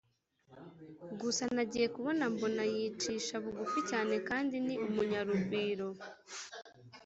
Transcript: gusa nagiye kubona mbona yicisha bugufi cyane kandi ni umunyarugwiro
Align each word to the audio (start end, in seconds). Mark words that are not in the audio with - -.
gusa 1.21 1.43
nagiye 1.55 1.87
kubona 1.95 2.23
mbona 2.33 2.61
yicisha 2.73 3.33
bugufi 3.43 3.79
cyane 3.89 4.15
kandi 4.29 4.55
ni 4.65 4.75
umunyarugwiro 4.87 5.89